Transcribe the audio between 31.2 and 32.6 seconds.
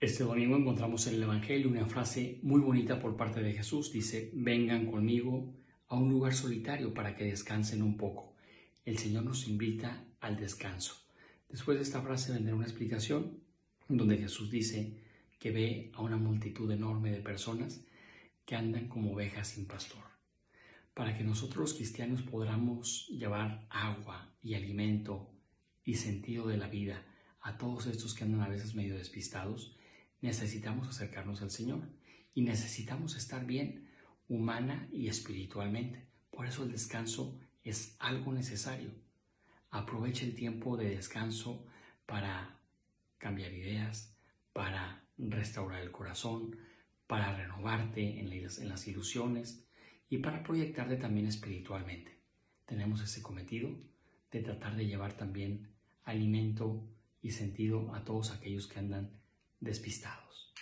al Señor y